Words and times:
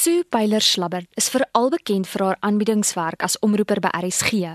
Sue 0.00 0.24
Pyler 0.24 0.62
Slabber 0.64 1.04
is 1.20 1.26
veral 1.28 1.66
bekend 1.68 2.06
vir 2.08 2.22
haar 2.24 2.38
aanbiedingswerk 2.46 3.20
as 3.26 3.34
omroeper 3.44 3.82
by 3.84 3.90
RSG. 3.98 4.54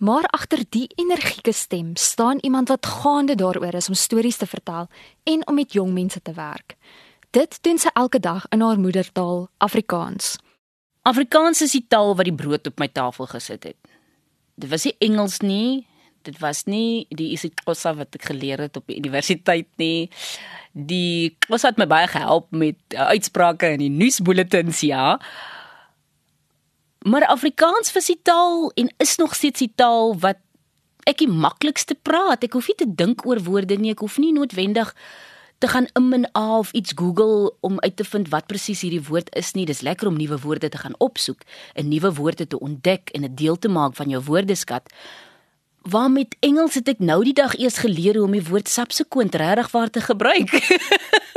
Maar 0.00 0.24
agter 0.32 0.62
die 0.72 0.86
energieke 0.96 1.52
stem 1.52 1.90
staan 2.00 2.40
iemand 2.40 2.72
wat 2.72 2.86
gaande 2.86 3.34
daaroor 3.36 3.76
is 3.76 3.90
om 3.92 3.98
stories 3.98 4.38
te 4.40 4.46
vertel 4.48 4.88
en 5.28 5.44
om 5.44 5.58
met 5.60 5.76
jong 5.76 5.92
mense 5.92 6.22
te 6.22 6.32
werk. 6.32 6.78
Dit 7.36 7.58
doen 7.68 7.76
sy 7.76 7.92
elke 7.92 8.20
dag 8.20 8.46
in 8.48 8.64
haar 8.64 8.80
moedertaal, 8.80 9.50
Afrikaans. 9.58 10.38
Afrikaans 11.02 11.60
is 11.68 11.76
die 11.76 11.84
taal 11.84 12.16
wat 12.16 12.30
die 12.30 12.38
brood 12.40 12.72
op 12.72 12.80
my 12.80 12.88
tafel 12.88 13.28
gesit 13.28 13.68
het. 13.68 13.92
Dit 14.56 14.70
was 14.72 14.88
nie 14.88 14.96
Engels 15.04 15.42
nie, 15.44 15.84
dit 16.22 16.38
was 16.38 16.64
nie 16.64 17.06
die 17.10 17.32
isiXhosa 17.36 17.94
wat 17.98 18.14
ek 18.14 18.28
geleer 18.30 18.60
het 18.66 18.76
op 18.76 18.86
die 18.86 18.98
universiteit 18.98 19.68
nie. 19.76 20.10
Die 20.72 21.36
Xhosa 21.46 21.72
het 21.72 21.78
my 21.78 21.86
baie 21.86 22.08
gehelp 22.10 22.50
met 22.50 22.78
uh, 22.94 23.08
uitsprake 23.14 23.74
in 23.76 23.84
die 23.84 23.92
nuusbulletins, 23.92 24.80
ja. 24.80 25.18
Maar 27.06 27.26
Afrikaans 27.26 27.92
was 27.94 28.10
die 28.10 28.20
taal 28.22 28.70
en 28.74 28.92
is 28.98 29.16
nog 29.16 29.34
steeds 29.34 29.58
die 29.58 29.72
taal 29.74 30.14
wat 30.18 30.42
ek 31.08 31.22
die 31.22 31.30
maklikste 31.30 31.94
praat. 31.94 32.44
Ek 32.44 32.52
hoef 32.58 32.68
nie 32.68 32.78
te 32.82 32.88
dink 32.88 33.24
oor 33.26 33.40
woorde 33.46 33.78
nie. 33.80 33.94
Ek 33.94 34.04
hoef 34.04 34.18
nie 34.20 34.34
noodwendig 34.36 34.92
te 35.58 35.68
gaan 35.68 35.88
in 35.98 36.12
en 36.12 36.32
af 36.32 36.72
iets 36.72 36.92
Google 36.94 37.54
om 37.60 37.80
uit 37.80 37.96
te 37.96 38.04
vind 38.04 38.28
wat 38.28 38.46
presies 38.46 38.80
hierdie 38.80 39.02
woord 39.08 39.34
is 39.34 39.52
nie. 39.52 39.66
Dis 39.66 39.80
lekker 39.80 40.06
om 40.06 40.16
nuwe 40.16 40.38
woorde 40.38 40.68
te 40.68 40.78
gaan 40.78 40.94
opsoek, 40.98 41.42
'n 41.74 41.88
nuwe 41.88 42.14
woorde 42.14 42.46
te 42.46 42.58
ontdek 42.58 43.10
en 43.10 43.24
'n 43.24 43.34
deel 43.34 43.58
te 43.58 43.68
maak 43.68 43.94
van 43.94 44.08
jou 44.08 44.22
woordeskat. 44.22 44.92
Waar 45.90 46.10
met 46.10 46.36
Engels 46.40 46.74
het 46.74 46.88
ek 46.88 46.98
nou 47.00 47.22
die 47.24 47.36
dag 47.36 47.54
eers 47.56 47.78
geleer 47.84 48.18
hoe 48.18 48.26
om 48.26 48.34
die 48.36 48.44
woord 48.44 48.68
subsequent 48.68 49.34
regtig 49.34 49.70
waar 49.72 49.90
te 49.90 50.00
gebruik. 50.04 50.50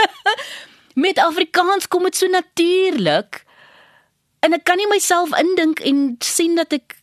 met 1.06 1.20
Afrikaans 1.20 1.88
kom 1.88 2.04
dit 2.04 2.16
so 2.16 2.28
natuurlik. 2.28 3.44
En 4.42 4.58
ek 4.58 4.66
kan 4.68 4.80
nie 4.82 4.90
myself 4.92 5.32
indink 5.40 5.80
en 5.86 6.16
sien 6.20 6.58
dat 6.60 6.74
ek 6.74 6.98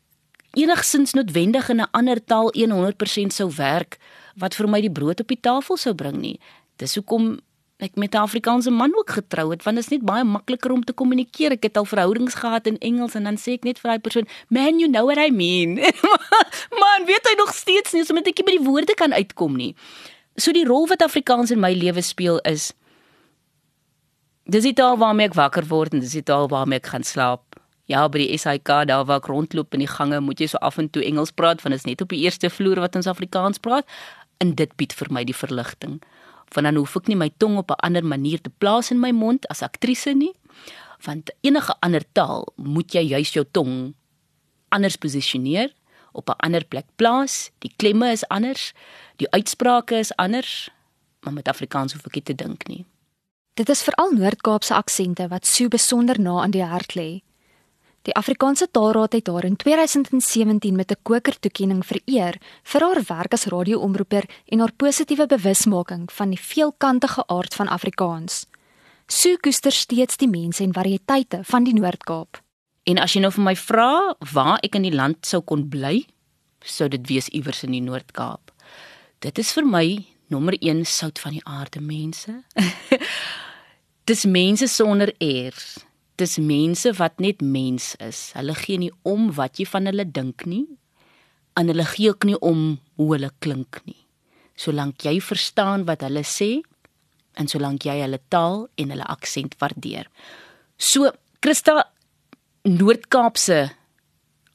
enigsins 0.59 1.15
noodwendig 1.15 1.69
in 1.69 1.81
'n 1.81 1.91
ander 1.91 2.25
taal 2.25 2.53
100% 2.53 3.33
sou 3.33 3.51
werk 3.57 3.99
wat 4.37 4.55
vir 4.55 4.69
my 4.69 4.81
die 4.81 4.93
brood 4.93 5.21
op 5.21 5.29
die 5.29 5.41
tafel 5.41 5.77
sou 5.77 5.95
bring 5.95 6.19
nie. 6.21 6.41
Dis 6.77 6.95
hoekom 6.95 7.41
ek 7.79 7.95
met 7.95 8.15
'n 8.15 8.27
Afrikaanse 8.27 8.71
man 8.71 8.91
ook 8.95 9.11
getrou 9.11 9.51
het 9.51 9.63
want 9.63 9.77
dit 9.77 9.85
is 9.85 9.91
net 9.91 10.03
baie 10.03 10.25
makliker 10.25 10.73
om 10.73 10.85
te 10.85 10.93
kommunikeer. 10.93 11.53
Ek 11.53 11.63
het 11.63 11.77
al 11.77 11.85
verhoudings 11.85 12.35
gehad 12.35 12.67
in 12.67 12.79
Engels 12.79 13.15
en 13.15 13.25
dan 13.25 13.37
sê 13.37 13.55
ek 13.55 13.65
net 13.65 13.79
vir 13.79 13.91
daai 13.91 14.01
persoon, 14.01 14.27
"Man, 14.49 14.79
you 14.79 14.91
know 14.91 15.05
what 15.07 15.19
I 15.19 15.31
mean." 15.31 15.75
man, 16.83 17.07
weet 17.07 17.29
hy 17.29 17.35
nog 17.37 17.55
steeds 17.55 17.93
nie, 17.93 18.03
omdat 18.09 18.27
ek 18.27 18.39
nie 18.39 18.45
by 18.45 18.57
die 18.59 18.67
woorde 18.71 18.95
kan 18.95 19.13
uitkom 19.13 19.57
nie. 19.57 19.75
So 20.37 20.53
die 20.53 20.65
rol 20.65 20.87
wat 20.87 21.03
Afrikaans 21.03 21.51
in 21.51 21.61
my 21.61 21.73
lewe 21.73 22.03
speel 22.03 22.39
is 22.39 22.73
dis 24.45 24.65
die 24.65 24.75
taal 24.75 24.97
waarmee 24.97 25.27
ek 25.27 25.35
wakker 25.35 25.67
word 25.69 25.93
en 25.93 26.01
dis 26.01 26.13
die 26.13 26.23
taal 26.23 26.49
waarmee 26.49 26.79
ek 26.79 26.87
gaan 26.87 27.05
slaap. 27.05 27.43
Ja, 27.87 28.09
by 28.09 28.19
die 28.19 28.39
SAK 28.39 28.87
daar 28.87 29.05
waar 29.05 29.19
ek 29.19 29.27
rondloop 29.27 29.75
in 29.75 29.81
die 29.81 29.89
gange, 29.89 30.21
moet 30.21 30.41
jy 30.41 30.47
so 30.47 30.59
af 30.59 30.79
en 30.79 30.91
toe 30.91 31.05
Engels 31.05 31.31
praat 31.31 31.63
want 31.63 31.73
dit 31.73 31.81
is 31.81 31.87
net 31.87 32.01
op 32.01 32.09
die 32.09 32.25
eerste 32.25 32.51
vloer 32.51 32.81
wat 32.81 32.97
ons 32.97 33.07
Afrikaans 33.07 33.59
praat 33.59 33.87
en 34.39 34.55
dit 34.55 34.77
bied 34.77 34.93
vir 34.93 35.09
my 35.11 35.25
die 35.25 35.35
verligting 35.35 36.01
want 36.55 36.67
dan 36.67 36.77
hoef 36.77 36.97
ek 36.97 37.09
nie 37.09 37.17
my 37.17 37.31
tong 37.37 37.59
op 37.59 37.71
'n 37.71 37.83
ander 37.87 38.05
manier 38.05 38.41
te 38.41 38.51
plaas 38.51 38.91
in 38.91 39.01
my 39.01 39.11
mond 39.11 39.49
as 39.49 39.63
aktrise 39.63 40.15
nie 40.15 40.35
want 41.07 41.31
enige 41.41 41.75
ander 41.81 42.05
taal 42.13 42.53
moet 42.57 42.93
jy 42.93 43.05
juis 43.15 43.33
jou 43.33 43.45
tong 43.53 43.95
anders 44.69 44.97
posisioneer 44.97 45.73
op 46.13 46.29
'n 46.29 46.41
ander 46.47 46.65
plek 46.65 46.87
plaas 46.97 47.51
die 47.59 47.73
klemme 47.77 48.11
is 48.13 48.29
anders 48.29 48.73
die 49.17 49.31
uitsprake 49.31 49.99
is 49.99 50.17
anders 50.17 50.71
maar 51.21 51.33
met 51.33 51.49
Afrikaans 51.49 51.93
hoef 51.93 52.07
ek 52.07 52.15
nie 52.15 52.23
te 52.23 52.35
dink 52.35 52.69
nie 52.69 52.85
Dit 53.59 53.69
is 53.69 53.81
veral 53.83 54.13
Noord-Kaapse 54.15 54.75
aksente 54.75 55.25
wat 55.33 55.47
so 55.47 55.67
besonder 55.67 56.21
na 56.23 56.37
aan 56.45 56.53
die 56.55 56.63
hart 56.63 56.95
lê. 56.95 57.23
Die 58.09 58.17
Afrikaanse 58.17 58.71
Taalraad 58.73 59.13
het 59.13 59.27
haar 59.29 59.45
in 59.45 59.57
2017 59.57 60.77
met 60.77 60.91
'n 60.91 61.03
kokertoekenning 61.03 61.87
vereer 61.87 62.41
vir 62.63 62.81
haar 62.81 63.03
werk 63.09 63.33
as 63.33 63.45
radioomroeper 63.45 64.25
en 64.45 64.59
haar 64.59 64.73
positiewe 64.73 65.27
bewusmaking 65.27 66.13
van 66.13 66.31
die 66.31 66.41
veelkantige 66.41 67.27
aard 67.27 67.55
van 67.55 67.69
Afrikaans. 67.69 68.47
Sue 69.07 69.39
koester 69.41 69.73
steeds 69.73 70.17
die 70.17 70.29
mense 70.29 70.63
en 70.63 70.73
variëteite 70.73 71.41
van 71.43 71.65
die 71.65 71.75
Noord-Kaap. 71.75 72.43
En 72.83 72.99
as 72.99 73.13
jy 73.13 73.21
nou 73.21 73.33
vir 73.33 73.45
my 73.45 73.57
vra 73.57 74.17
waar 74.33 74.59
ek 74.63 74.75
in 74.75 74.83
die 74.83 74.95
land 74.95 75.27
sou 75.27 75.43
kon 75.43 75.69
bly, 75.69 76.07
sou 76.61 76.89
dit 76.89 77.09
wees 77.09 77.29
iewers 77.29 77.63
in 77.63 77.71
die 77.71 77.83
Noord-Kaap. 77.83 78.53
Dit 79.19 79.39
is 79.39 79.53
vir 79.53 79.67
my 79.67 80.07
nommer 80.27 80.57
1 80.61 80.85
sout 80.85 81.19
van 81.19 81.33
die 81.33 81.45
aarde 81.45 81.81
mense. 81.81 82.43
Dis 84.05 84.25
mense 84.25 84.67
sonder 84.67 85.15
eers 85.19 85.88
dis 86.19 86.39
mense 86.43 86.93
wat 86.99 87.21
net 87.23 87.43
mens 87.43 87.95
is. 88.05 88.33
Hulle 88.37 88.55
gee 88.59 88.81
nie 88.81 88.93
om 89.09 89.31
wat 89.37 89.59
jy 89.61 89.67
van 89.71 89.89
hulle 89.91 90.07
dink 90.07 90.47
nie. 90.47 90.67
En 91.59 91.71
hulle 91.71 91.87
gee 91.95 92.11
ook 92.11 92.27
nie 92.29 92.39
om 92.45 92.79
hoe 92.99 93.13
hulle 93.15 93.31
klink 93.43 93.81
nie. 93.87 93.99
Solank 94.59 95.07
jy 95.07 95.19
verstaan 95.23 95.87
wat 95.87 96.03
hulle 96.07 96.25
sê 96.27 96.59
en 97.39 97.47
solank 97.51 97.87
jy 97.87 98.01
hulle 98.03 98.19
taal 98.33 98.67
en 98.79 98.93
hulle 98.95 99.07
aksent 99.15 99.55
waardeer. 99.63 100.09
So 100.79 101.13
Christa 101.43 101.85
Noord-Kaapse 102.67 103.69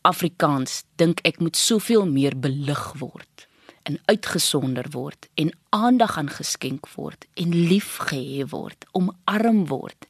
Afrikaans 0.03 0.83
dink 0.99 1.23
ek 1.23 1.39
moet 1.39 1.55
soveel 1.55 2.03
meer 2.09 2.35
belig 2.35 2.83
word 2.99 3.47
en 3.87 3.99
uitgesonder 4.11 4.89
word 4.91 5.29
en 5.39 5.51
aandag 5.75 6.17
aan 6.19 6.31
geskenk 6.31 6.89
word 6.95 7.27
en 7.39 7.55
liefgehê 7.71 8.43
word, 8.51 8.83
omarm 8.91 9.65
word. 9.71 10.07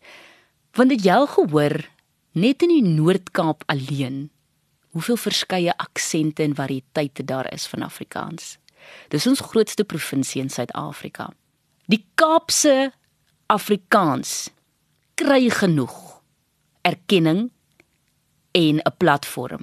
Want 0.73 0.89
het 0.89 1.03
jy 1.05 1.13
al 1.13 1.27
gehoor 1.29 1.75
net 2.33 2.63
in 2.65 2.71
die 2.73 2.85
Noord-Kaap 2.95 3.61
alleen 3.69 4.31
hoeveel 4.97 5.19
verskeie 5.21 5.73
aksente 5.77 6.41
en 6.41 6.55
variëteite 6.57 7.25
daar 7.29 7.45
is 7.53 7.67
van 7.69 7.85
Afrikaans? 7.85 8.55
Dis 9.13 9.27
ons 9.29 9.43
grootste 9.51 9.85
provinsie 9.85 10.41
in 10.41 10.49
Suid-Afrika. 10.49 11.29
Die 11.85 12.01
Kaapse 12.17 12.89
Afrikaans 13.53 14.49
kry 15.13 15.45
genoeg 15.53 15.93
erkenning 16.81 17.51
en 18.51 18.81
'n 18.81 18.97
platform. 18.97 19.61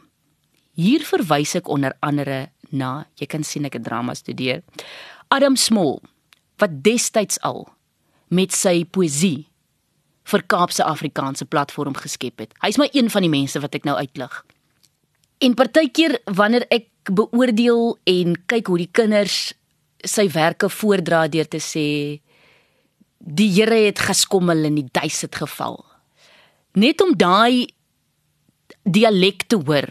Hier 0.78 1.02
verwys 1.02 1.54
ek 1.54 1.68
onder 1.68 1.96
andere 2.00 2.50
na, 2.70 3.06
jy 3.18 3.26
kan 3.26 3.42
sien 3.42 3.64
ek 3.64 3.72
het 3.72 3.84
drama 3.84 4.14
studeer. 4.14 4.62
Adam 5.28 5.56
Small 5.56 5.98
wat 6.58 6.82
destyds 6.82 7.40
al 7.40 7.68
met 8.28 8.52
sy 8.52 8.84
poësie 8.84 9.49
vir 10.30 10.44
Kaapse 10.46 10.84
Afrikaanse 10.84 11.44
platform 11.44 11.96
geskep 11.98 12.38
het. 12.44 12.54
Hy's 12.64 12.78
maar 12.80 12.90
een 12.92 13.10
van 13.10 13.26
die 13.26 13.32
mense 13.32 13.60
wat 13.60 13.74
ek 13.74 13.86
nou 13.88 13.96
uitlig. 13.98 14.34
En 15.40 15.56
partykeer 15.56 16.18
wanneer 16.24 16.66
ek 16.70 16.88
beoordeel 17.10 17.96
en 18.12 18.36
kyk 18.46 18.68
hoe 18.68 18.78
die 18.82 18.90
kinders 18.92 19.52
sywerke 20.06 20.68
voordra 20.72 21.26
deur 21.28 21.48
te 21.48 21.60
sê 21.60 22.20
die 23.20 23.50
Here 23.52 23.82
het 23.84 24.00
geskommel 24.00 24.64
in 24.64 24.78
die 24.80 24.88
duis 24.88 25.20
het 25.26 25.36
geval. 25.36 25.80
Net 26.72 27.02
om 27.04 27.12
daai 27.16 27.68
dialek 28.84 29.44
te 29.48 29.58
hoor 29.60 29.88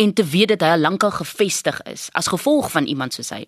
en 0.00 0.12
te 0.16 0.24
weet 0.24 0.54
dat 0.54 0.64
hy 0.64 0.76
al 0.76 0.86
lankal 0.86 1.12
gevestig 1.12 1.80
is 1.90 2.08
as 2.16 2.30
gevolg 2.32 2.70
van 2.72 2.88
iemand 2.88 3.12
soos 3.12 3.32
hy 3.34 3.44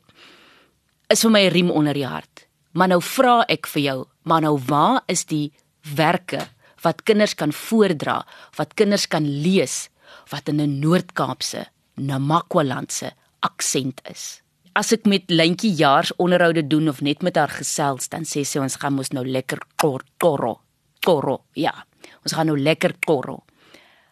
is 1.12 1.22
vir 1.22 1.30
my 1.30 1.42
'n 1.46 1.52
riem 1.52 1.70
onder 1.70 1.94
die 1.94 2.06
hart. 2.06 2.46
Maar 2.72 2.88
nou 2.88 3.02
vra 3.02 3.44
ek 3.48 3.66
vir 3.66 3.82
jou, 3.82 4.06
maar 4.22 4.40
nou 4.40 4.58
waar 4.66 5.02
is 5.06 5.24
die 5.24 5.52
werke 5.94 6.48
wat 6.84 7.04
kinders 7.08 7.34
kan 7.34 7.52
voordra, 7.52 8.22
wat 8.58 8.74
kinders 8.78 9.06
kan 9.08 9.24
lees 9.24 9.88
wat 10.30 10.48
in 10.48 10.60
'n 10.60 10.80
Noord-Kaapse, 10.80 11.66
Namakwalandse 11.94 13.12
aksent 13.40 14.00
is. 14.10 14.42
As 14.74 14.92
ek 14.92 15.06
met 15.06 15.30
Lentjie 15.30 15.72
jaars 15.72 16.12
onderhoude 16.16 16.66
doen 16.66 16.88
of 16.88 17.00
net 17.00 17.22
met 17.22 17.36
haar 17.36 17.48
gesels, 17.48 18.08
dan 18.08 18.24
sê 18.24 18.44
sy 18.44 18.58
ons 18.58 18.76
gaan 18.76 18.94
mos 18.94 19.12
nou 19.12 19.24
lekker 19.26 19.58
korro, 19.76 20.60
korro. 21.00 21.44
Ja, 21.54 21.86
ons 22.22 22.32
gaan 22.32 22.46
nou 22.46 22.58
lekker 22.58 22.94
korro. 23.06 23.44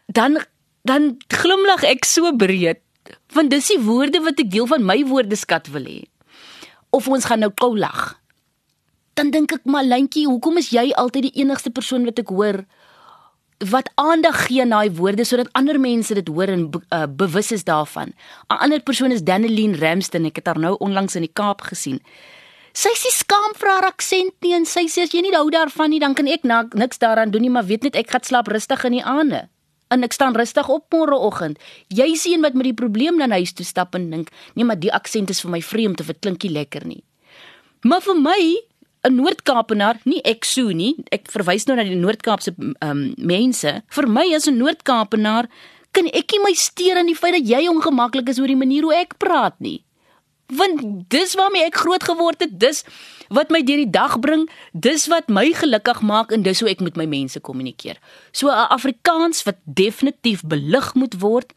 Dan 0.07 0.37
dan 0.83 1.17
glimlag 1.27 1.83
ek 1.83 2.05
so 2.05 2.35
breed, 2.35 2.79
want 3.33 3.49
dis 3.49 3.67
die 3.67 3.79
woorde 3.79 4.19
wat 4.19 4.39
ek 4.39 4.51
deel 4.51 4.67
van 4.67 4.83
my 4.83 5.03
woordeskat 5.03 5.67
wil 5.67 5.83
hê. 5.83 6.03
Of 6.91 7.07
ons 7.07 7.25
gaan 7.25 7.39
nou 7.39 7.51
kou 7.51 7.77
lag 7.77 8.19
dan 9.13 9.31
dink 9.31 9.53
ek 9.53 9.65
maar 9.65 9.83
Lentjie, 9.83 10.27
hoekom 10.27 10.57
is 10.57 10.71
jy 10.73 10.91
altyd 10.97 11.29
die 11.29 11.43
enigste 11.43 11.69
persoon 11.69 12.05
wat 12.05 12.19
ek 12.19 12.33
hoor 12.33 12.63
wat 13.69 13.89
aandag 13.95 14.47
gee 14.47 14.65
na 14.65 14.81
daai 14.81 14.95
woorde 14.97 15.23
sodat 15.23 15.51
ander 15.55 15.79
mense 15.79 16.13
dit 16.13 16.27
hoor 16.27 16.51
en 16.51 16.65
uh, 16.67 17.05
bewus 17.07 17.51
is 17.51 17.63
daarvan. 17.63 18.11
'n 18.49 18.59
Ander 18.59 18.81
persoon 18.81 19.11
is 19.11 19.23
Daneline 19.23 19.77
Ramston, 19.77 20.25
ek 20.25 20.35
het 20.35 20.47
haar 20.47 20.59
nou 20.59 20.75
onlangs 20.79 21.15
in 21.15 21.21
die 21.21 21.33
Kaap 21.33 21.61
gesien. 21.61 22.01
Sy 22.73 22.89
sê 22.97 23.09
skaam 23.13 23.53
vir 23.53 23.69
haar 23.69 23.85
aksent 23.85 24.33
nie 24.41 24.53
en 24.57 24.65
sy 24.65 24.87
sê 24.89 25.05
as 25.05 25.13
jy 25.13 25.21
nie 25.21 25.35
hou 25.35 25.49
daarvan 25.53 25.89
nie, 25.93 25.99
dan 25.99 26.15
kan 26.17 26.27
ek 26.27 26.43
na, 26.43 26.63
niks 26.73 26.97
daaraan 26.97 27.31
doen 27.31 27.41
nie, 27.41 27.53
maar 27.53 27.65
weet 27.65 27.83
net 27.83 27.95
ek 27.95 28.09
gaan 28.09 28.23
slaap 28.23 28.47
rustig 28.47 28.83
in 28.89 28.97
die 28.97 29.03
aande. 29.05 29.47
En 29.93 30.03
ek 30.03 30.13
staan 30.13 30.33
rustig 30.33 30.69
op 30.69 30.89
môreoggend. 30.89 31.59
Jy 31.93 32.15
sien 32.17 32.41
wat 32.41 32.57
met 32.57 32.65
die 32.65 32.73
probleem 32.73 33.19
dan 33.21 33.31
huis 33.31 33.53
toe 33.53 33.65
stap 33.65 33.93
en 33.95 34.09
dink, 34.09 34.33
nee, 34.55 34.65
maar 34.65 34.79
die 34.79 34.91
aksent 34.91 35.29
is 35.29 35.41
vir 35.45 35.51
my 35.51 35.61
vreemd 35.61 36.01
of 36.01 36.09
dit 36.09 36.19
klinkie 36.19 36.49
lekker 36.49 36.87
nie. 36.87 37.03
Maar 37.83 38.01
vir 38.01 38.15
my 38.15 38.41
'n 39.03 39.15
Noord-Kaapenaar, 39.15 39.99
nie 40.05 40.21
ek 40.23 40.45
so 40.45 40.71
nie. 40.71 40.95
Ek 41.11 41.27
verwys 41.31 41.65
nou 41.67 41.75
na 41.75 41.83
die 41.83 41.99
Noord-Kaapse 41.99 42.55
ehm 42.55 42.89
um, 42.89 43.13
mense. 43.17 43.81
Vir 43.87 44.07
my 44.07 44.25
as 44.35 44.47
'n 44.47 44.57
Noord-Kaapenaar 44.57 45.49
kan 45.91 46.07
ek 46.07 46.31
nie 46.31 46.43
my 46.43 46.53
steur 46.57 46.97
aan 46.97 47.11
die 47.11 47.17
feit 47.17 47.35
dat 47.37 47.47
jy 47.47 47.67
ongemaklik 47.69 48.29
is 48.29 48.39
oor 48.39 48.47
die 48.49 48.59
manier 48.59 48.83
hoe 48.83 48.95
ek 48.95 49.17
praat 49.21 49.59
nie. 49.59 49.83
Want 50.53 51.09
dis 51.09 51.35
waarmee 51.35 51.65
ek 51.65 51.75
groot 51.75 52.03
geword 52.03 52.41
het, 52.43 52.59
dis 52.59 52.83
wat 53.29 53.49
my 53.49 53.61
deur 53.63 53.77
die 53.77 53.89
dag 53.89 54.19
bring, 54.19 54.47
dis 54.73 55.07
wat 55.07 55.29
my 55.29 55.45
gelukkig 55.53 56.01
maak 56.01 56.31
en 56.31 56.43
dis 56.43 56.59
hoe 56.59 56.69
ek 56.69 56.81
met 56.81 56.97
my 56.99 57.05
mense 57.05 57.39
kommunikeer. 57.39 57.97
So 58.31 58.49
'n 58.49 58.69
Afrikaans 58.69 59.43
wat 59.43 59.57
definitief 59.65 60.43
belig 60.43 60.93
moet 60.95 61.19
word, 61.19 61.53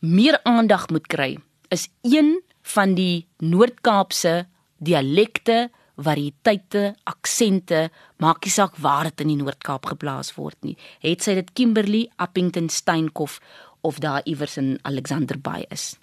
meer 0.00 0.40
aandag 0.44 0.88
moet 0.90 1.06
kry, 1.06 1.38
is 1.70 1.88
een 2.02 2.42
van 2.62 2.94
die 2.94 3.26
Noord-Kaapse 3.38 4.46
dialekte, 4.78 5.70
variëteite, 6.02 6.94
aksente, 7.04 7.88
maak 8.16 8.44
nie 8.44 8.52
saak 8.52 8.76
waar 8.76 9.10
dit 9.10 9.24
in 9.24 9.34
die 9.34 9.40
Noord-Kaap 9.40 9.86
geplaas 9.92 10.34
word 10.36 10.56
nie. 10.66 10.76
Het 11.04 11.22
sy 11.22 11.34
dit 11.38 11.52
Kimberley, 11.52 12.08
Appington, 12.16 12.68
Steenkof 12.68 13.40
of 13.80 13.98
daar 13.98 14.20
iewers 14.24 14.56
in 14.56 14.78
Alexander 14.82 15.40
Bay 15.40 15.64
is. 15.68 15.96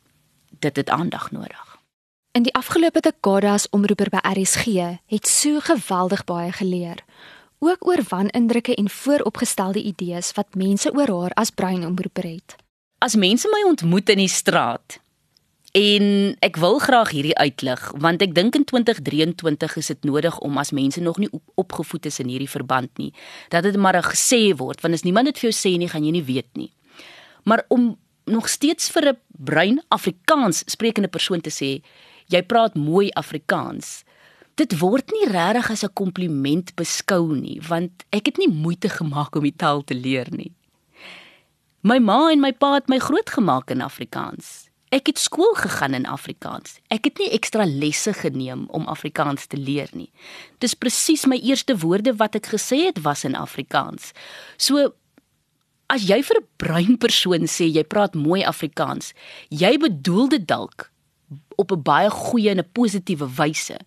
Dit 0.60 0.76
het 0.76 0.90
aandag 0.90 1.32
nodig. 1.32 1.78
In 2.38 2.44
die 2.44 2.54
afgelope 2.54 3.02
dekade 3.02 3.50
as 3.50 3.70
omroeper 3.74 4.12
by 4.14 4.22
RSG 4.22 4.66
het 5.10 5.28
Sue 5.28 5.62
geweldig 5.62 6.24
baie 6.30 6.52
geleer, 6.52 7.02
ook 7.60 7.88
oor 7.88 8.04
wanindrukke 8.10 8.76
en 8.76 8.90
vooropgestelde 8.90 9.82
idees 9.82 10.32
wat 10.38 10.56
mense 10.56 10.94
oor 10.94 11.10
haar 11.22 11.34
as 11.34 11.50
breinomroeper 11.50 12.24
het. 12.24 12.56
As 12.98 13.16
mense 13.16 13.50
my 13.50 13.64
ontmoet 13.70 14.10
in 14.10 14.22
die 14.22 14.30
straat 14.30 15.00
en 15.78 16.36
ek 16.42 16.58
wil 16.58 16.80
graag 16.82 17.12
hierdie 17.14 17.38
uitlig 17.38 17.82
want 18.02 18.24
ek 18.26 18.34
dink 18.34 18.56
in 18.58 18.66
2023 18.66 19.78
is 19.78 19.92
dit 19.94 20.10
nodig 20.10 20.40
om 20.42 20.58
as 20.58 20.74
mense 20.74 21.02
nog 21.02 21.20
nie 21.22 21.30
opgevoed 21.56 22.10
is 22.10 22.18
in 22.24 22.32
hierdie 22.34 22.50
verband 22.50 22.90
nie 22.98 23.12
dat 23.54 23.68
dit 23.68 23.78
maar 23.78 24.00
gesê 24.08 24.56
word 24.58 24.82
want 24.82 24.98
as 24.98 25.06
niemand 25.06 25.30
dit 25.30 25.38
vir 25.38 25.52
jou 25.52 25.56
sê 25.58 25.78
nie 25.78 25.90
gaan 25.92 26.06
jy 26.08 26.12
nie 26.18 26.26
weet 26.26 26.50
nie. 26.58 26.72
Maar 27.48 27.64
om 27.70 27.96
nog 28.28 28.50
steeds 28.50 28.90
vir 28.90 29.14
'n 29.14 29.18
bruin 29.38 29.82
Afrikaans 29.88 30.64
sprekende 30.66 31.08
persoon 31.08 31.42
te 31.42 31.50
sê 31.50 31.82
jy 32.28 32.42
praat 32.44 32.76
mooi 32.76 33.10
Afrikaans. 33.10 34.04
Dit 34.56 34.80
word 34.80 35.12
nie 35.12 35.32
regtig 35.32 35.72
as 35.72 35.84
'n 35.84 35.94
kompliment 35.94 36.76
beskou 36.76 37.36
nie, 37.36 37.62
want 37.68 37.92
ek 38.10 38.26
het 38.26 38.38
nie 38.38 38.50
moeite 38.50 38.90
gemaak 38.90 39.36
om 39.36 39.44
die 39.44 39.56
taal 39.56 39.84
te 39.84 39.94
leer 39.94 40.28
nie. 40.32 40.52
My 41.82 42.00
ma 42.00 42.32
en 42.32 42.40
my 42.40 42.52
pa 42.52 42.74
het 42.74 42.90
my 42.90 43.00
grootgemaak 43.00 43.70
in 43.70 43.82
Afrikaans. 43.82 44.67
Ek 44.90 45.10
het 45.12 45.20
skool 45.20 45.52
gegaan 45.60 45.94
in 45.94 46.06
Afrikaans. 46.08 46.78
Ek 46.88 47.10
het 47.10 47.20
nie 47.20 47.28
ekstra 47.36 47.66
lesse 47.68 48.14
geneem 48.16 48.68
om 48.72 48.88
Afrikaans 48.88 49.50
te 49.52 49.60
leer 49.60 49.90
nie. 49.92 50.08
Dis 50.64 50.78
presies 50.80 51.26
my 51.28 51.36
eerste 51.44 51.76
woorde 51.82 52.14
wat 52.16 52.38
ek 52.40 52.54
gesê 52.54 52.86
het 52.86 53.02
was 53.04 53.26
in 53.28 53.36
Afrikaans. 53.36 54.14
So 54.56 54.94
as 55.92 56.08
jy 56.08 56.22
vir 56.24 56.38
'n 56.40 56.48
bruin 56.58 56.98
persoon 56.98 57.48
sê 57.48 57.68
jy 57.68 57.84
praat 57.84 58.16
mooi 58.16 58.44
Afrikaans, 58.44 59.14
jy 59.50 59.78
bedoel 59.78 60.28
dit 60.30 60.48
dalk 60.48 60.92
op 61.58 61.72
'n 61.72 61.82
baie 61.84 62.10
goeie 62.10 62.50
en 62.50 62.60
'n 62.60 62.72
positiewe 62.72 63.28
wyse. 63.36 63.78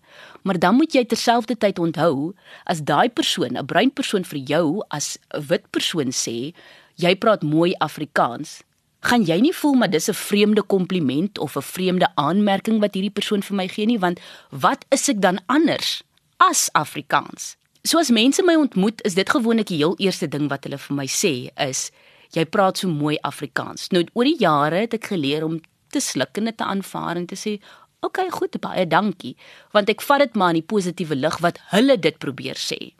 Maar 0.43 0.59
dan 0.59 0.75
moet 0.75 0.93
jy 0.93 1.05
terselfdertyd 1.05 1.79
onthou 1.79 2.33
as 2.65 2.83
daai 2.83 3.09
persoon, 3.09 3.57
'n 3.57 3.65
bruin 3.65 3.91
persoon 3.93 4.23
vir 4.23 4.39
jou 4.39 4.83
as 4.89 5.17
'n 5.33 5.41
wit 5.47 5.65
persoon 5.71 6.11
sê, 6.11 6.53
jy 6.95 7.15
praat 7.15 7.41
mooi 7.41 7.73
Afrikaans, 7.79 8.63
gaan 9.01 9.25
jy 9.25 9.39
nie 9.41 9.53
voel 9.53 9.73
maar 9.73 9.89
dis 9.89 10.09
'n 10.09 10.13
vreemde 10.13 10.61
kompliment 10.61 11.37
of 11.37 11.55
'n 11.57 11.61
vreemde 11.61 12.07
aanmerking 12.15 12.79
wat 12.79 12.93
hierdie 12.93 13.17
persoon 13.17 13.41
vir 13.43 13.55
my 13.55 13.67
gee 13.67 13.85
nie, 13.85 13.99
want 13.99 14.19
wat 14.49 14.85
is 14.89 15.09
ek 15.09 15.21
dan 15.21 15.39
anders 15.45 16.03
as 16.37 16.69
Afrikaans? 16.73 17.55
So 17.83 17.97
as 17.97 18.09
mense 18.09 18.43
my 18.43 18.55
ontmoet, 18.55 19.01
is 19.01 19.13
dit 19.13 19.29
gewoonlik 19.29 19.67
die 19.67 19.77
heel 19.77 19.95
eerste 19.97 20.27
ding 20.27 20.49
wat 20.49 20.63
hulle 20.63 20.77
vir 20.77 20.95
my 20.95 21.07
sê 21.07 21.49
is 21.57 21.91
jy 22.35 22.45
praat 22.45 22.77
so 22.77 22.87
mooi 22.87 23.17
Afrikaans. 23.21 23.89
Nou 23.91 24.05
oor 24.13 24.27
die 24.27 24.37
jare 24.39 24.75
het 24.75 24.93
ek 24.93 25.09
geleer 25.11 25.43
om 25.43 25.59
te 25.91 25.99
sluk 25.99 26.37
en 26.37 26.45
dit 26.45 26.57
te 26.57 26.63
aanvaar 26.63 27.17
en 27.17 27.25
te 27.25 27.35
sê, 27.35 27.59
"Oké, 27.99 28.21
okay, 28.21 28.29
goed, 28.29 28.61
baie 28.61 28.87
dankie." 28.87 29.35
Want 29.71 29.89
ek 29.89 30.01
vat 30.01 30.19
dit 30.19 30.35
maar 30.35 30.49
in 30.49 30.61
die 30.61 30.73
positiewe 30.73 31.15
lig 31.15 31.37
wat 31.39 31.59
hulle 31.71 31.97
dit 31.97 32.17
probeer 32.17 32.55
sê. 32.55 32.93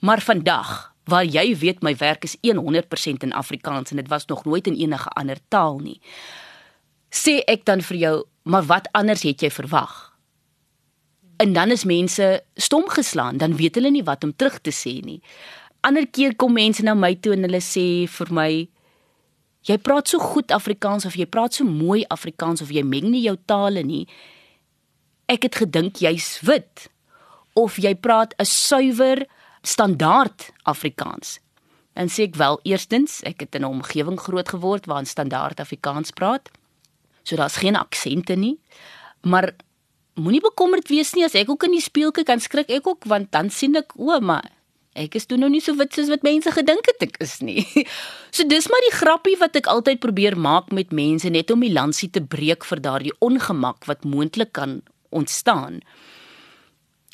Maar 0.00 0.20
vandag, 0.20 0.92
waar 1.08 1.24
jy 1.24 1.56
weet 1.56 1.82
my 1.82 1.94
werk 1.96 2.24
is 2.28 2.36
100% 2.44 3.24
in 3.24 3.32
Afrikaans 3.32 3.90
en 3.90 3.96
dit 3.96 4.08
was 4.08 4.26
nog 4.26 4.44
nooit 4.44 4.66
in 4.66 4.76
enige 4.76 5.08
ander 5.08 5.40
taal 5.48 5.78
nie. 5.78 6.00
Sê 7.08 7.40
ek 7.48 7.64
dan 7.64 7.80
vir 7.80 7.96
jou, 7.96 8.24
"Maar 8.42 8.64
wat 8.66 8.88
anders 8.92 9.22
het 9.22 9.40
jy 9.40 9.50
verwag?" 9.50 10.12
En 11.38 11.52
dan 11.52 11.70
is 11.70 11.84
mense 11.84 12.42
stom 12.56 12.88
geslaan, 12.88 13.36
dan 13.36 13.56
weet 13.56 13.74
hulle 13.74 13.90
nie 13.90 14.04
wat 14.04 14.24
om 14.24 14.36
terug 14.36 14.60
te 14.60 14.70
sê 14.70 15.04
nie. 15.04 15.22
Ander 15.80 16.06
keer 16.06 16.36
kom 16.36 16.52
mense 16.52 16.82
na 16.82 16.94
my 16.94 17.14
toe 17.14 17.32
en 17.32 17.42
hulle 17.42 17.60
sê 17.60 18.08
vir 18.08 18.32
my, 18.32 18.68
Jy 19.68 19.76
praat 19.84 20.08
so 20.08 20.22
goed 20.22 20.52
Afrikaans 20.54 21.04
of 21.04 21.16
jy 21.18 21.26
praat 21.26 21.58
so 21.58 21.64
mooi 21.64 22.04
Afrikaans 22.08 22.62
of 22.64 22.70
jy 22.72 22.84
meng 22.86 23.10
nie 23.10 23.24
jou 23.26 23.36
tale 23.50 23.82
nie. 23.84 24.06
Ek 25.28 25.44
het 25.44 25.58
gedink 25.60 26.00
jy's 26.00 26.38
wit 26.46 26.86
of 27.58 27.76
jy 27.76 27.94
praat 27.94 28.34
'n 28.38 28.44
suiwer 28.44 29.26
standaard 29.68 30.50
Afrikaans. 30.62 31.38
En 31.98 32.08
sê 32.08 32.28
ek 32.28 32.38
wel, 32.38 32.60
eerstens, 32.62 33.20
ek 33.26 33.42
het 33.44 33.54
in 33.58 33.66
'n 33.66 33.74
omgewing 33.78 34.20
groot 34.20 34.48
geword 34.48 34.86
waar 34.86 35.02
'n 35.02 35.12
standaard 35.14 35.60
Afrikaans 35.60 36.10
praat. 36.10 36.48
So 37.22 37.36
daar's 37.36 37.56
geen 37.56 37.76
aksente 37.76 38.34
nie. 38.34 38.58
Maar 39.22 39.52
moenie 40.14 40.40
bekommerd 40.40 40.88
wees 40.88 41.12
nie 41.12 41.24
as 41.24 41.34
ek 41.34 41.50
ook 41.50 41.64
in 41.64 41.70
die 41.76 41.84
spieël 41.84 42.10
kyk, 42.10 42.26
kan 42.26 42.40
skrik 42.40 42.70
ek 42.70 42.86
ook 42.86 43.04
want 43.04 43.32
dan 43.32 43.50
sien 43.50 43.76
ek 43.76 43.92
o, 43.96 44.20
maar 44.20 44.50
ek 44.94 45.14
is 45.14 45.26
toe 45.26 45.38
nou 45.38 45.50
nie 45.50 45.60
so 45.60 45.74
wit 45.78 45.92
soos 45.94 46.08
wat 46.08 46.22
mense 46.22 46.50
gedink 46.50 46.86
het 46.86 47.02
ek 47.02 47.16
is 47.20 47.40
nie. 47.40 47.66
So 48.30 48.44
dis 48.44 48.68
maar 48.68 48.84
die 48.90 48.96
grappie 48.96 49.36
wat 49.38 49.56
ek 49.56 49.66
altyd 49.66 50.00
probeer 50.00 50.36
maak 50.38 50.72
met 50.72 50.92
mense 50.92 51.28
net 51.28 51.50
om 51.50 51.60
die 51.60 51.72
lansie 51.72 52.10
te 52.10 52.20
breek 52.20 52.64
vir 52.64 52.80
daardie 52.80 53.14
ongemak 53.20 53.84
wat 53.84 54.04
moontlik 54.04 54.52
kan 54.52 54.82
ontstaan. 55.10 55.80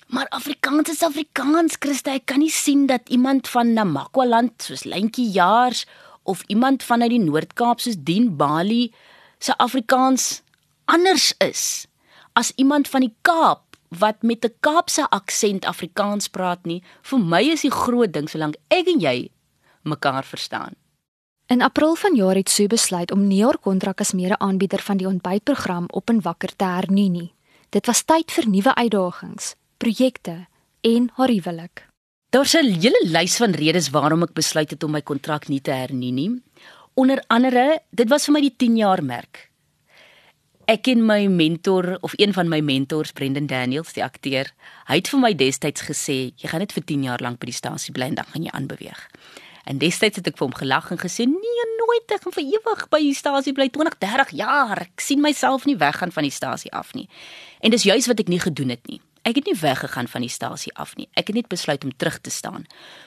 Maar 0.06 0.29
Afrikaans 0.29 0.91
is 0.91 1.03
Afrikaans, 1.03 1.77
Christa, 1.81 2.12
ek 2.15 2.27
kan 2.27 2.43
nie 2.43 2.53
sien 2.53 2.87
dat 2.87 3.09
iemand 3.09 3.49
van 3.49 3.73
Namakwa-land 3.73 4.62
soos 4.62 4.85
Lentjie 4.85 5.31
Jaars 5.33 5.87
of 6.23 6.45
iemand 6.47 6.83
vanuit 6.83 7.11
die 7.11 7.25
Noord-Kaap 7.25 7.81
soos 7.81 7.97
Dien 7.99 8.37
Bali 8.37 8.93
se 9.39 9.56
Afrikaans 9.56 10.43
anders 10.85 11.33
is 11.39 11.87
as 12.33 12.53
iemand 12.56 12.89
van 12.89 13.06
die 13.06 13.15
Kaap 13.23 13.77
wat 13.99 14.23
met 14.23 14.45
'n 14.45 14.55
Kaapse 14.61 15.09
aksent 15.11 15.65
Afrikaans 15.65 16.29
praat 16.29 16.65
nie. 16.65 16.83
Vir 17.03 17.19
my 17.19 17.43
is 17.43 17.61
die 17.61 17.71
groot 17.71 18.12
ding 18.12 18.29
solank 18.29 18.57
ek 18.69 18.87
en 18.89 19.00
jy 19.00 19.31
mekaar 19.83 20.25
verstaan. 20.25 20.75
In 21.47 21.62
April 21.62 21.95
vanjaar 21.95 22.35
het 22.35 22.49
Sue 22.49 22.67
besluit 22.67 23.11
om 23.12 23.26
nie 23.26 23.45
haar 23.45 23.59
kontrak 23.59 24.00
as 24.00 24.12
mede-aanbieder 24.12 24.81
van 24.81 24.97
die 24.97 25.07
ontbytprogram 25.07 25.85
op 25.93 26.09
en 26.11 26.21
wakker 26.21 26.57
te 26.57 26.64
hernu 26.64 27.09
nie. 27.09 27.35
Dit 27.71 27.87
was 27.87 28.02
tyd 28.02 28.33
vir 28.33 28.49
nuwe 28.49 28.75
uitdagings, 28.75 29.55
projekte 29.76 30.47
en 30.81 31.11
haar 31.16 31.28
huwelik. 31.28 31.87
Daar's 32.31 32.54
'n 32.54 32.81
hele 32.81 33.00
lys 33.07 33.37
van 33.37 33.52
redes 33.52 33.90
waarom 33.90 34.23
ek 34.23 34.33
besluit 34.33 34.71
het 34.71 34.83
om 34.83 34.90
my 34.90 35.02
kontrak 35.02 35.49
nie 35.49 35.61
te 35.61 35.71
hernu 35.71 36.11
nie. 36.11 36.43
Onder 36.95 37.25
andere, 37.26 37.81
dit 37.90 38.09
was 38.09 38.25
vir 38.25 38.33
my 38.33 38.40
die 38.40 38.57
10 38.57 38.76
jaar 38.76 39.02
merk. 39.04 39.50
Ek 40.64 40.87
en 40.87 41.07
my 41.07 41.26
mentor 41.26 41.99
of 42.00 42.12
een 42.16 42.33
van 42.33 42.49
my 42.49 42.61
mentors 42.61 43.12
Brendan 43.12 43.47
Daniels, 43.47 43.93
die 43.93 44.04
akteur, 44.04 44.49
hy 44.88 44.97
het 44.97 45.09
vir 45.09 45.21
my 45.21 45.35
destyds 45.35 45.83
gesê, 45.83 46.33
jy 46.37 46.49
gaan 46.49 46.61
net 46.61 46.73
vir 46.73 46.85
10 46.85 47.02
jaar 47.02 47.21
lank 47.21 47.38
by 47.38 47.47
die 47.47 47.57
stasie 47.59 47.93
bly 47.93 48.07
en 48.07 48.14
dan 48.14 48.25
gaan 48.25 48.43
jy 48.43 48.50
aanbeweeg. 48.50 49.11
En 49.64 49.78
destyds 49.78 50.16
het 50.16 50.26
ek 50.26 50.37
vir 50.37 50.47
hom 50.47 50.57
gelag 50.57 50.90
en 50.90 50.99
gesê, 50.99 51.26
"Nee, 51.26 51.64
nooit, 51.78 52.11
ek 52.11 52.23
gaan 52.23 52.33
vir 52.33 52.45
ewig 52.45 52.88
by 52.88 52.99
die 52.99 53.14
stasie 53.14 53.52
bly 53.52 53.69
20, 53.69 53.99
30 53.99 54.31
jaar. 54.31 54.81
Ek 54.81 55.00
sien 55.00 55.21
myself 55.21 55.64
nie 55.66 55.76
weggaan 55.76 56.12
van 56.12 56.23
die 56.23 56.33
stasie 56.33 56.73
af 56.73 56.95
nie." 56.95 57.09
En 57.61 57.71
dis 57.71 57.83
juis 57.83 58.07
wat 58.07 58.21
ek 58.21 58.28
nie 58.28 58.40
gedoen 58.40 58.69
het 58.69 58.87
nie. 58.87 59.00
Ek 59.25 59.38
het 59.40 59.47
nie 59.49 59.57
weggegaan 59.57 60.09
van 60.09 60.21
die 60.21 60.33
stasie 60.33 60.73
af 60.76 60.97
nie. 60.99 61.07
Ek 61.16 61.31
het 61.31 61.37
net 61.38 61.49
besluit 61.49 61.85
om 61.85 61.93
terug 61.97 62.19
te 62.21 62.31
staan. 62.31 62.66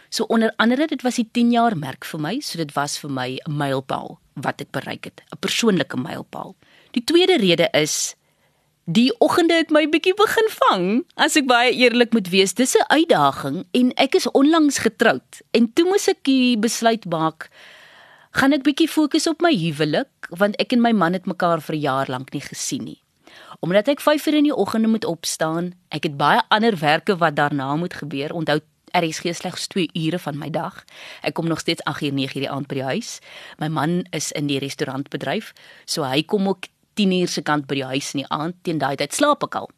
So 0.09 0.25
onder 0.33 0.53
andere 0.57 0.87
dit 0.89 1.03
was 1.05 1.19
die 1.21 1.27
10 1.31 1.51
jaar 1.53 1.77
merk 1.77 2.05
vir 2.09 2.19
my, 2.19 2.39
so 2.41 2.57
dit 2.57 2.73
was 2.73 2.97
vir 2.97 3.11
my 3.11 3.39
'n 3.45 3.57
mylpaal 3.57 4.17
wat 4.33 4.61
ek 4.61 4.71
bereik 4.71 5.03
het, 5.05 5.21
'n 5.31 5.39
persoonlike 5.39 5.97
mylpaal. 5.97 6.55
Die 6.91 7.03
tweede 7.03 7.37
rede 7.37 7.69
is 7.73 8.15
die 8.85 9.11
oggende 9.19 9.53
het 9.53 9.69
my 9.69 9.85
bietjie 9.89 10.15
begin 10.15 10.49
vang, 10.49 11.05
as 11.15 11.35
ek 11.35 11.45
baie 11.45 11.71
eerlik 11.75 12.13
moet 12.13 12.29
wees. 12.29 12.53
Dis 12.53 12.75
'n 12.75 12.87
uitdaging 12.87 13.65
en 13.71 13.91
ek 13.95 14.15
is 14.15 14.31
onlangs 14.31 14.77
getroud 14.77 15.41
en 15.51 15.73
toe 15.73 15.85
moes 15.85 16.07
ek 16.07 16.23
die 16.23 16.57
besluit 16.57 17.05
maak 17.05 17.49
gaan 18.31 18.53
ek 18.53 18.63
bietjie 18.63 18.87
fokus 18.87 19.27
op 19.27 19.41
my 19.41 19.53
huwelik 19.55 20.09
want 20.29 20.55
ek 20.61 20.73
en 20.73 20.81
my 20.81 20.91
man 20.91 21.13
het 21.13 21.25
mekaar 21.25 21.61
vir 21.61 21.75
'n 21.75 21.81
jaar 21.81 22.07
lank 22.09 22.33
nie 22.33 22.41
gesien 22.41 22.83
nie. 22.83 23.01
Omdat 23.59 23.87
ek 23.87 24.01
5:00 24.01 24.33
in 24.33 24.43
die 24.43 24.55
oggende 24.55 24.87
moet 24.87 25.05
opstaan, 25.05 25.73
ek 25.89 26.03
het 26.03 26.17
baie 26.17 26.41
ander 26.47 26.77
werke 26.77 27.17
wat 27.17 27.35
daarna 27.35 27.75
moet 27.75 27.93
gebeur. 27.93 28.33
Onthou 28.33 28.59
is 28.91 29.21
slegs 29.37 29.67
2 29.67 29.89
ure 29.93 30.19
van 30.19 30.37
my 30.37 30.49
dag. 30.49 30.83
Ek 31.21 31.33
kom 31.33 31.47
nog 31.47 31.59
steeds 31.59 31.81
8:00 31.83 32.13
9:00 32.13 32.39
die 32.39 32.49
aand 32.49 32.67
by 32.67 32.75
die 32.75 32.83
huis. 32.83 33.19
My 33.57 33.67
man 33.67 34.05
is 34.11 34.31
in 34.31 34.47
die 34.47 34.59
restaurantbedryf, 34.59 35.53
so 35.85 36.03
hy 36.03 36.23
kom 36.23 36.47
ook 36.47 36.65
10 36.93 37.11
uur 37.11 37.27
se 37.27 37.41
kant 37.41 37.67
by 37.67 37.75
die 37.75 37.85
huis 37.85 38.13
in 38.13 38.23
die 38.23 38.29
aand 38.29 38.55
teen 38.61 38.77
daai 38.77 38.95
tyd 38.95 39.13
slaap 39.13 39.43
ek 39.43 39.55
al. 39.55 39.69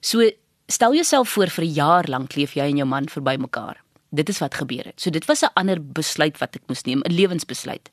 So 0.00 0.30
stel 0.68 0.94
jouself 0.94 1.28
voor 1.28 1.48
vir 1.48 1.64
'n 1.64 1.74
jaar 1.74 2.04
lank 2.08 2.34
leef 2.36 2.54
jy 2.54 2.62
en 2.70 2.76
jou 2.76 2.86
man 2.86 3.08
verby 3.08 3.36
mekaar. 3.36 3.76
Dit 4.10 4.28
is 4.28 4.38
wat 4.38 4.54
gebeur 4.54 4.84
het. 4.84 5.00
So 5.00 5.10
dit 5.10 5.24
was 5.24 5.42
'n 5.42 5.52
ander 5.54 5.78
besluit 5.80 6.38
wat 6.38 6.56
ek 6.56 6.62
moes 6.68 6.84
neem, 6.84 7.02
'n 7.04 7.12
lewensbesluit. 7.12 7.90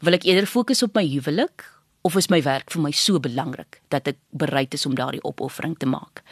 Wil 0.00 0.14
ek 0.14 0.24
eerder 0.24 0.46
fokus 0.46 0.82
op 0.82 0.94
my 0.94 1.06
huwelik 1.06 1.64
of 2.08 2.16
is 2.16 2.30
my 2.32 2.40
werk 2.44 2.72
vir 2.72 2.80
my 2.80 2.92
so 2.96 3.20
belangrik 3.20 3.82
dat 3.92 4.08
ek 4.08 4.16
bereid 4.32 4.72
is 4.76 4.86
om 4.88 4.96
daardie 4.96 5.24
opoffering 5.28 5.76
te 5.76 5.88
maak? 5.88 6.22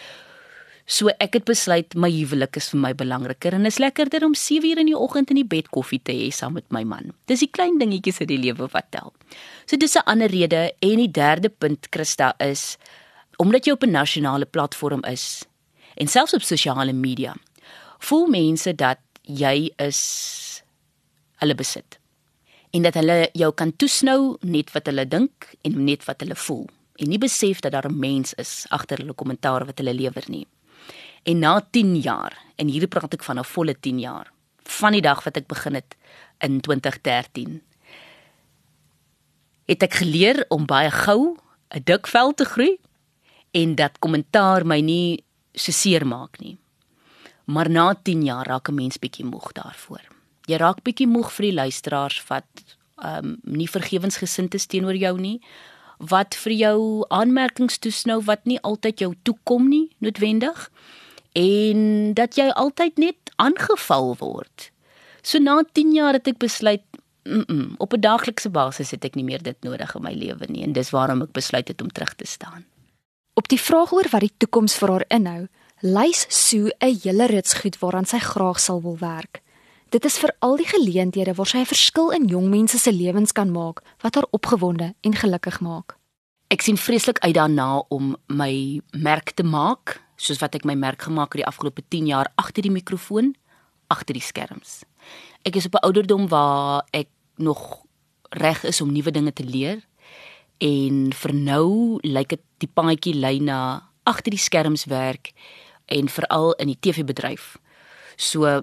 So 0.86 1.10
ek 1.20 1.34
het 1.34 1.44
besluit 1.48 1.96
my 1.98 2.08
huwelik 2.14 2.56
is 2.56 2.70
vir 2.70 2.80
my 2.80 2.92
belangriker 2.94 3.56
en 3.56 3.66
is 3.68 3.80
lekkerder 3.82 4.24
om 4.24 4.36
7 4.38 4.70
uur 4.70 4.80
in 4.80 4.92
die 4.92 4.96
oggend 4.96 5.32
in 5.34 5.40
die 5.40 5.48
bed 5.56 5.68
koffie 5.74 5.98
te 5.98 6.14
hê 6.14 6.30
saam 6.32 6.54
met 6.56 6.68
my 6.70 6.84
man. 6.86 7.10
Dis 7.26 7.42
die 7.42 7.50
klein 7.50 7.80
dingetjies 7.82 8.22
in 8.22 8.30
die 8.30 8.38
lewe 8.38 8.70
wat 8.72 8.88
tel. 8.94 9.12
So 9.66 9.76
dis 9.76 9.96
'n 9.96 10.06
ander 10.06 10.30
rede 10.30 10.72
en 10.80 10.96
die 11.02 11.10
derde 11.10 11.50
punt 11.50 11.88
Christa 11.90 12.34
is 12.38 12.78
omdat 13.36 13.66
jy 13.66 13.72
op 13.72 13.82
'n 13.82 13.90
nasionale 13.90 14.46
platform 14.46 15.04
is 15.04 15.44
en 15.96 16.06
selfs 16.06 16.34
op 16.34 16.42
sosiale 16.42 16.92
media 16.92 17.34
voel 17.98 18.26
mense 18.26 18.74
dat 18.74 18.98
jy 19.22 19.70
is 19.76 20.62
hulle 21.40 21.54
besit 21.54 21.98
en 22.76 22.84
dat 22.84 22.96
hulle 22.98 23.28
jou 23.32 23.48
kan 23.56 23.72
toesnou 23.80 24.36
net 24.44 24.72
wat 24.74 24.90
hulle 24.90 25.06
dink 25.08 25.48
en 25.64 25.78
net 25.86 26.04
wat 26.04 26.20
hulle 26.20 26.36
voel 26.36 26.66
en 27.00 27.10
nie 27.12 27.20
besef 27.20 27.60
dat 27.64 27.72
daar 27.72 27.88
'n 27.88 27.98
mens 27.98 28.34
is 28.34 28.66
agter 28.68 28.98
hulle 28.98 29.14
kommentaar 29.14 29.64
wat 29.66 29.78
hulle 29.78 29.94
lewer 29.94 30.24
nie. 30.28 30.46
En 31.22 31.38
na 31.38 31.60
10 31.70 31.96
jaar, 32.00 32.32
en 32.56 32.68
hier 32.68 32.86
praat 32.86 33.12
ek 33.12 33.22
van 33.22 33.38
'n 33.38 33.44
volle 33.44 33.74
10 33.80 33.98
jaar, 33.98 34.32
van 34.62 34.92
die 34.92 35.00
dag 35.00 35.24
wat 35.24 35.36
ek 35.36 35.46
begin 35.46 35.74
het 35.74 35.96
in 36.38 36.60
2013, 36.60 37.62
het 39.66 39.82
ek 39.82 39.94
geleer 39.94 40.44
om 40.48 40.66
baie 40.66 40.90
gou 40.90 41.36
'n 41.70 41.82
dik 41.84 42.06
vel 42.06 42.34
te 42.34 42.44
groei 42.44 42.78
en 43.50 43.74
dat 43.74 43.98
kommentaar 43.98 44.66
my 44.66 44.80
nie 44.80 45.24
so 45.54 45.72
seer 45.72 46.06
maak 46.06 46.40
nie. 46.40 46.58
Maar 47.44 47.70
na 47.70 47.94
10 47.94 48.22
jaar 48.24 48.46
raak 48.46 48.68
'n 48.68 48.74
mens 48.74 48.98
bietjie 48.98 49.24
moeg 49.24 49.52
daarvoor. 49.52 50.15
Jy 50.46 50.56
raak 50.62 50.82
bietjie 50.86 51.08
moeg 51.10 51.32
vir 51.32 51.50
die 51.50 51.56
luisteraars 51.62 52.22
wat 52.28 52.46
ehm 52.96 53.24
um, 53.24 53.32
nie 53.44 53.68
vergewensgesind 53.68 54.54
is 54.54 54.66
teenoor 54.66 54.96
jou 54.96 55.18
nie, 55.20 55.40
wat 55.98 56.34
vir 56.34 56.52
jou 56.52 56.78
aanmerkings 57.12 57.78
toesnou 57.78 58.22
wat 58.24 58.44
nie 58.44 58.60
altyd 58.60 59.00
jou 59.00 59.14
toekom 59.22 59.68
nie 59.68 59.90
noodwendig 60.00 60.70
en 61.36 62.14
dat 62.14 62.36
jy 62.36 62.48
altyd 62.52 62.98
net 62.98 63.32
aangeval 63.36 64.14
word. 64.20 64.70
So 65.22 65.38
na 65.38 65.62
10 65.72 65.92
jaar 65.92 66.16
het 66.16 66.28
ek 66.28 66.38
besluit 66.38 66.84
mm 67.24 67.44
-mm, 67.48 67.74
op 67.78 67.92
'n 67.92 68.00
daaglikse 68.00 68.50
basis 68.50 68.90
het 68.90 69.04
ek 69.04 69.14
nie 69.14 69.24
meer 69.24 69.42
dit 69.42 69.56
nodig 69.62 69.94
in 69.94 70.02
my 70.02 70.12
lewe 70.12 70.46
nie 70.48 70.62
en 70.62 70.72
dis 70.72 70.90
waarom 70.90 71.22
ek 71.22 71.32
besluit 71.32 71.68
het 71.68 71.82
om 71.82 71.88
terug 71.88 72.14
te 72.14 72.26
staan. 72.26 72.64
Op 73.34 73.48
die 73.48 73.60
vraag 73.60 73.92
oor 73.92 74.08
wat 74.10 74.20
die 74.20 74.34
toekoms 74.36 74.76
vir 74.76 74.88
haar 74.88 75.04
inhou, 75.08 75.48
lys 75.80 76.26
Sue 76.28 76.72
'n 76.80 77.00
hele 77.02 77.26
rits 77.26 77.54
goed 77.54 77.78
waaraan 77.78 78.06
sy 78.06 78.18
graag 78.18 78.60
sal 78.60 78.82
wil 78.82 78.98
werk. 78.98 79.42
Dit 79.94 80.04
is 80.04 80.16
vir 80.18 80.32
al 80.42 80.56
die 80.58 80.66
geleenthede 80.66 81.34
waar 81.34 81.46
sy 81.46 81.58
'n 81.58 81.70
verskil 81.70 82.10
in 82.10 82.26
jong 82.26 82.48
mense 82.50 82.78
se 82.78 82.92
lewens 82.92 83.32
kan 83.32 83.50
maak 83.50 83.82
wat 84.02 84.14
haar 84.14 84.26
opgewonde 84.30 84.94
en 85.00 85.14
gelukkig 85.14 85.60
maak. 85.60 85.96
Ek 86.48 86.60
sien 86.60 86.76
vreeslik 86.76 87.18
uit 87.18 87.34
daarna 87.34 87.78
om 87.88 88.16
my 88.26 88.80
merk 88.90 89.30
te 89.30 89.42
maak 89.42 90.02
soos 90.16 90.38
wat 90.38 90.54
ek 90.54 90.64
my 90.64 90.74
merk 90.74 91.02
gemaak 91.02 91.32
het 91.32 91.42
die 91.42 91.46
afgelope 91.46 91.82
10 91.88 92.06
jaar 92.06 92.32
agter 92.34 92.62
die 92.62 92.70
mikrofoon, 92.70 93.36
agter 93.86 94.14
die 94.14 94.22
skerms. 94.22 94.82
Ek 95.44 95.56
is 95.56 95.66
op 95.66 95.74
'n 95.74 95.84
ouderdom 95.84 96.28
waar 96.28 96.82
ek 96.90 97.08
nog 97.36 97.86
reg 98.30 98.64
is 98.64 98.80
om 98.80 98.92
nuwe 98.92 99.10
dinge 99.10 99.32
te 99.32 99.44
leer 99.44 99.86
en 100.58 101.12
vir 101.12 101.34
nou 101.34 101.98
lyk 102.02 102.28
dit 102.28 102.42
die 102.58 102.70
paadjie 102.74 103.14
lei 103.14 103.38
na 103.38 103.90
agter 104.02 104.30
die 104.30 104.38
skerms 104.38 104.84
werk 104.84 105.32
en 105.84 106.08
veral 106.08 106.52
in 106.52 106.66
die 106.66 106.78
TV-bedryf. 106.80 107.56
So 108.16 108.62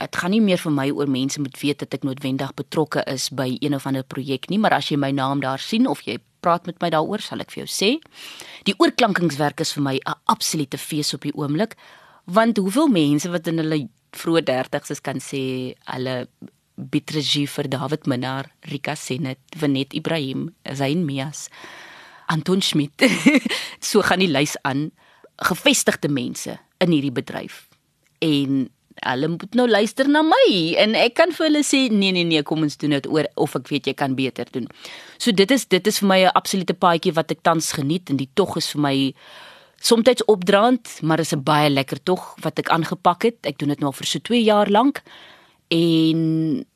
dit 0.00 0.16
gaan 0.16 0.32
nie 0.32 0.40
meer 0.40 0.60
vir 0.60 0.72
my 0.72 0.88
oor 0.90 1.10
mense 1.10 1.40
moet 1.40 1.56
weet 1.60 1.82
dat 1.84 1.94
ek 1.94 2.04
noodwendig 2.08 2.54
betrokke 2.56 3.04
is 3.10 3.28
by 3.36 3.52
een 3.60 3.74
of 3.76 3.86
ander 3.86 4.04
projek 4.04 4.48
nie, 4.50 4.58
maar 4.58 4.74
as 4.78 4.88
jy 4.90 4.96
my 5.00 5.10
naam 5.12 5.42
daar 5.44 5.60
sien 5.60 5.86
of 5.86 6.02
jy 6.06 6.18
praat 6.40 6.66
met 6.66 6.80
my 6.80 6.88
daaroor, 6.92 7.20
sal 7.20 7.42
ek 7.44 7.52
vir 7.52 7.64
jou 7.64 7.70
sê. 7.70 7.90
Die 8.64 8.76
oorklankingswerk 8.80 9.60
is 9.60 9.74
vir 9.76 9.82
my 9.82 9.96
'n 10.00 10.16
absolute 10.26 10.78
fees 10.78 11.12
op 11.14 11.22
die 11.22 11.36
oomblik, 11.36 11.76
want 12.24 12.56
hoeveel 12.56 12.88
mense 12.88 13.28
wat 13.28 13.46
in 13.46 13.58
hulle 13.58 13.88
vroeë 14.12 14.42
30's 14.48 14.90
is 14.90 15.00
kan 15.00 15.20
sê 15.20 15.74
hulle 15.84 16.26
bitregie 16.76 17.46
vir 17.46 17.68
David 17.68 18.06
Minnar, 18.06 18.50
Rika 18.62 18.94
Senet, 18.94 19.38
Venet 19.56 19.94
Ibrahim, 19.94 20.54
Zain 20.64 21.04
Mias, 21.04 21.48
Anton 22.26 22.62
Schmidt. 22.62 23.04
so 23.80 24.02
gaan 24.02 24.22
die 24.22 24.30
lys 24.30 24.56
aan 24.62 24.90
gevestigde 25.36 26.08
mense 26.08 26.58
in 26.80 26.92
hierdie 26.92 27.12
bedryf. 27.12 27.68
En 28.20 28.70
hulle 28.94 29.28
moet 29.28 29.54
nou 29.54 29.68
luister 29.68 30.08
na 30.08 30.22
my 30.26 30.46
en 30.82 30.94
ek 30.98 31.14
kan 31.14 31.32
vir 31.32 31.46
hulle 31.46 31.62
sê 31.64 31.86
nee 31.90 32.12
nee 32.12 32.24
nee 32.24 32.42
kom 32.42 32.62
ons 32.66 32.76
doen 32.76 32.90
dit 32.90 33.06
oor 33.06 33.28
of 33.36 33.54
ek 33.56 33.70
weet 33.70 33.86
jy 33.86 33.94
kan 33.94 34.16
beter 34.18 34.48
doen. 34.52 34.66
So 35.18 35.32
dit 35.32 35.50
is 35.50 35.66
dit 35.70 35.86
is 35.86 36.00
vir 36.02 36.08
my 36.08 36.20
'n 36.24 36.34
absolute 36.34 36.74
paadjie 36.74 37.14
wat 37.14 37.30
ek 37.30 37.42
tans 37.42 37.72
geniet 37.72 38.10
en 38.10 38.16
die 38.16 38.30
tog 38.34 38.56
is 38.56 38.72
vir 38.72 38.80
my 38.80 39.14
soms 39.80 40.24
opdraand, 40.26 41.00
maar 41.02 41.20
is 41.20 41.32
'n 41.32 41.42
baie 41.42 41.70
lekker 41.70 42.02
tog 42.02 42.36
wat 42.42 42.58
ek 42.58 42.68
aangepak 42.68 43.22
het. 43.22 43.46
Ek 43.46 43.58
doen 43.58 43.68
dit 43.68 43.80
nou 43.80 43.92
vir 43.92 44.06
so 44.06 44.18
2 44.18 44.42
jaar 44.42 44.68
lank 44.68 45.02
en 45.68 46.66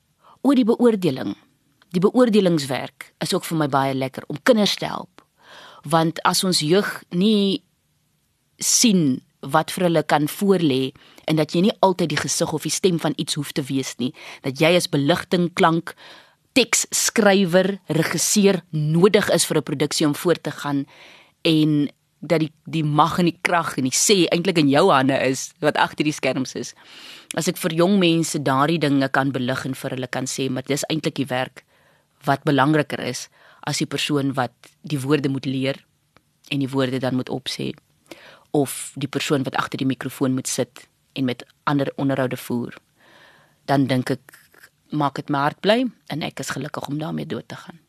oor 0.42 0.54
die 0.54 0.64
beoordeling. 0.64 1.36
Die 1.90 2.00
beoordelingswerk 2.00 3.12
is 3.18 3.34
ook 3.34 3.44
vir 3.44 3.58
my 3.58 3.68
baie 3.68 3.94
lekker 3.94 4.24
om 4.26 4.36
kinders 4.42 4.76
te 4.76 4.86
help. 4.86 5.22
Want 5.82 6.22
as 6.22 6.44
ons 6.44 6.60
jeug 6.60 7.02
nie 7.10 7.62
sien 8.58 9.22
wat 9.52 9.72
vir 9.74 9.88
hulle 9.88 10.02
kan 10.02 10.28
voorlê 10.28 10.92
en 11.28 11.36
dat 11.36 11.54
jy 11.54 11.66
nie 11.66 11.76
altyd 11.84 12.12
die 12.14 12.20
gesig 12.20 12.52
of 12.52 12.62
die 12.62 12.72
stem 12.72 12.98
van 13.00 13.16
iets 13.16 13.36
hoef 13.38 13.52
te 13.52 13.64
wees 13.68 13.94
nie. 14.00 14.12
Dat 14.42 14.60
jy 14.60 14.74
as 14.76 14.90
beligting 14.90 15.50
klank 15.54 15.94
teksskrywer 16.54 17.78
regisseur 17.90 18.62
nodig 18.70 19.30
is 19.30 19.44
vir 19.44 19.58
'n 19.58 19.62
produksie 19.62 20.06
om 20.06 20.14
voort 20.14 20.42
te 20.42 20.50
gaan 20.50 20.86
en 21.42 21.90
dat 22.20 22.40
die 22.40 22.52
die 22.64 22.84
mag 22.84 23.18
en 23.18 23.28
die 23.28 23.38
krag 23.42 23.76
en 23.78 23.84
die 23.84 23.98
sê 23.98 24.26
eintlik 24.32 24.58
in 24.58 24.68
jou 24.68 24.90
hande 24.90 25.18
is 25.26 25.52
wat 25.60 25.76
agter 25.76 26.04
die 26.04 26.12
skerms 26.12 26.54
is. 26.54 26.74
As 27.36 27.48
ek 27.48 27.56
vir 27.56 27.74
jong 27.74 27.98
mense 27.98 28.38
daardie 28.38 28.78
dinge 28.78 29.08
kan 29.08 29.32
belig 29.32 29.64
en 29.66 29.74
vir 29.74 29.90
hulle 29.90 30.06
kan 30.06 30.24
sê 30.26 30.48
maar 30.50 30.62
dis 30.62 30.84
eintlik 30.88 31.14
die 31.14 31.28
werk 31.28 31.64
wat 32.24 32.44
belangriker 32.44 33.00
is 33.00 33.28
as 33.66 33.78
die 33.78 33.88
persoon 33.88 34.32
wat 34.34 34.52
die 34.82 35.00
woorde 35.00 35.28
moet 35.28 35.46
leer 35.46 35.84
en 36.50 36.60
die 36.60 36.68
woorde 36.68 36.98
dan 36.98 37.16
moet 37.16 37.32
opsê 37.32 37.72
of 38.54 38.92
die 38.94 39.10
persoon 39.10 39.42
wat 39.42 39.56
agter 39.58 39.82
die 39.82 39.88
mikrofoon 39.90 40.34
moet 40.34 40.48
sit 40.48 40.86
en 41.12 41.26
met 41.26 41.42
ander 41.66 41.90
onderhoude 41.96 42.38
voer, 42.38 42.76
dan 43.66 43.86
dink 43.90 44.10
ek 44.14 44.38
maak 44.94 45.18
dit 45.18 45.30
my 45.32 45.40
hart 45.48 45.58
bly 45.64 45.80
en 46.12 46.22
ek 46.22 46.42
is 46.44 46.52
gelukkig 46.54 46.86
om 46.88 47.00
daarmee 47.00 47.26
dood 47.26 47.48
te 47.50 47.58
gaan. 47.58 47.80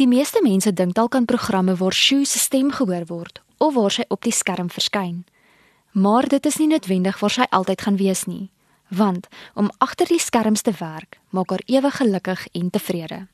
Die 0.00 0.08
meeste 0.08 0.40
mense 0.42 0.72
dink 0.72 0.96
dalk 0.96 1.14
aan 1.14 1.28
programme 1.28 1.76
waar 1.78 1.94
Sue 1.94 2.24
se 2.26 2.40
stem 2.40 2.72
gehoor 2.72 3.06
word 3.06 3.42
of 3.62 3.74
waar 3.76 3.94
sy 3.94 4.06
op 4.08 4.24
die 4.26 4.34
skerm 4.34 4.70
verskyn. 4.72 5.22
Maar 5.92 6.26
dit 6.28 6.46
is 6.48 6.56
nie 6.58 6.70
noodwendig 6.72 7.20
waar 7.20 7.34
sy 7.34 7.46
altyd 7.50 7.84
gaan 7.84 8.00
wees 8.00 8.24
nie, 8.26 8.50
want 8.88 9.28
om 9.54 9.70
agter 9.84 10.08
die 10.08 10.20
skerms 10.20 10.64
te 10.66 10.72
werk 10.80 11.20
maak 11.30 11.52
haar 11.52 11.62
ewig 11.68 11.96
gelukkig 12.00 12.46
en 12.52 12.70
tevrede. 12.70 13.26